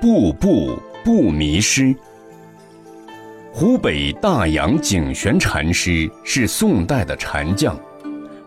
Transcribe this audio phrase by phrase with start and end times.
[0.00, 1.94] 步步不迷失。
[3.52, 7.76] 湖北大阳景玄禅师是宋代的禅将，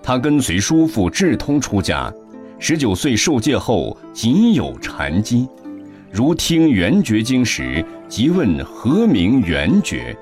[0.01, 2.11] 他跟随叔父智通出家，
[2.57, 5.47] 十九岁受戒后仅有禅机，
[6.09, 10.15] 如听圆觉经时，即问何名圆觉；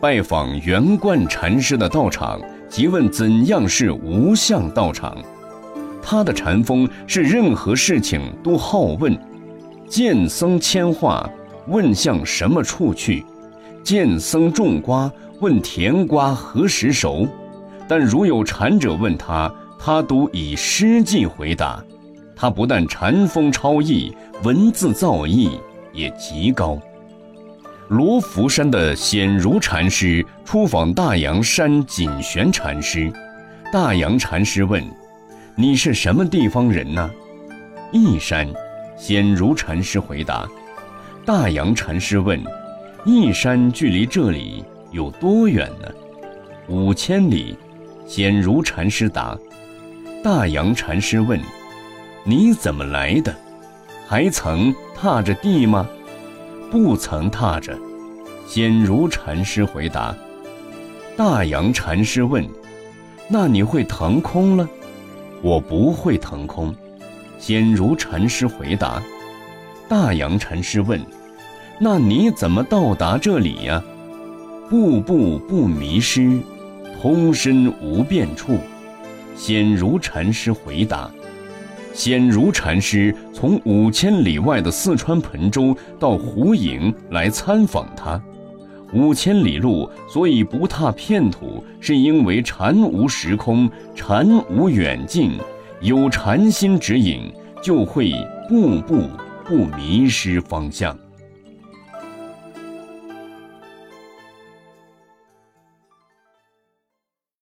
[0.00, 5.16] 拜访圆观禅师的道场，即问怎样是无相道场。
[6.00, 9.18] 他的禅风是任何事情都好问，
[9.88, 11.28] 见僧牵话，
[11.68, 13.24] 问向什么处去；
[13.82, 15.10] 见僧种瓜，
[15.40, 17.26] 问甜瓜何时熟。
[17.88, 21.82] 但如有禅者问他，他都以诗记回答。
[22.36, 25.50] 他不但禅风超逸，文字造诣
[25.92, 26.78] 也极高。
[27.88, 33.10] 罗浮山的显如禅师出访大洋山锦玄禅师，
[33.72, 34.84] 大洋禅师问。
[35.56, 37.10] 你是什么地方人呢？
[37.90, 38.46] 义山，
[38.98, 40.46] 显如禅师回答。
[41.24, 42.42] 大阳禅师问：
[43.04, 45.88] 一山距离这里有多远呢？
[46.68, 47.56] 五千里。
[48.06, 49.38] 显如禅师答。
[50.24, 51.38] 大阳禅师问：
[52.24, 53.36] 你怎么来的？
[54.06, 55.86] 还曾踏着地吗？
[56.70, 57.78] 不曾踏着。
[58.46, 60.16] 显如禅师回答。
[61.18, 62.48] 大阳禅师问：
[63.28, 64.66] 那你会腾空了？
[65.42, 66.74] 我不会腾空，
[67.38, 69.02] 显如禅师回答。
[69.88, 71.00] 大阳禅师问
[71.80, 73.82] ：“那你怎么到达这里呀？”
[74.68, 76.38] 步步不迷失，
[77.00, 78.58] 通身无变处。
[79.34, 81.10] 显如禅师回答。
[81.94, 88.20] 显如禅师从五千里外的四川彭州到湖影来参访他。
[88.92, 95.32] 五千里路，所以不踏片土，是因为禅无时空，禅无远近，
[95.80, 98.12] 有禅心指引，就会
[98.48, 99.08] 步步
[99.44, 100.98] 不迷失方向。